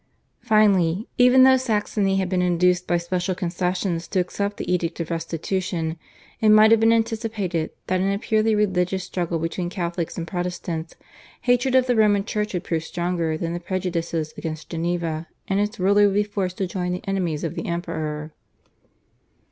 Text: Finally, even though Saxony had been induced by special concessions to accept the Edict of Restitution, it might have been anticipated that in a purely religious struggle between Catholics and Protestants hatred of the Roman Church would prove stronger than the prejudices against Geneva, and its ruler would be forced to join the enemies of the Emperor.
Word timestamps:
Finally, 0.39 1.07
even 1.19 1.43
though 1.43 1.57
Saxony 1.57 2.17
had 2.17 2.27
been 2.27 2.41
induced 2.41 2.87
by 2.87 2.97
special 2.97 3.35
concessions 3.35 4.07
to 4.07 4.19
accept 4.19 4.57
the 4.57 4.73
Edict 4.73 4.99
of 4.99 5.11
Restitution, 5.11 5.95
it 6.39 6.49
might 6.49 6.71
have 6.71 6.79
been 6.79 6.91
anticipated 6.91 7.69
that 7.85 8.01
in 8.01 8.11
a 8.11 8.17
purely 8.17 8.55
religious 8.55 9.03
struggle 9.03 9.37
between 9.37 9.69
Catholics 9.69 10.17
and 10.17 10.25
Protestants 10.27 10.95
hatred 11.41 11.75
of 11.75 11.85
the 11.85 11.95
Roman 11.95 12.25
Church 12.25 12.55
would 12.55 12.63
prove 12.63 12.83
stronger 12.83 13.37
than 13.37 13.53
the 13.53 13.59
prejudices 13.59 14.33
against 14.37 14.71
Geneva, 14.71 15.27
and 15.47 15.59
its 15.59 15.79
ruler 15.79 16.05
would 16.07 16.15
be 16.15 16.23
forced 16.23 16.57
to 16.57 16.65
join 16.65 16.93
the 16.93 17.07
enemies 17.07 17.43
of 17.43 17.53
the 17.53 17.67
Emperor. 17.67 18.33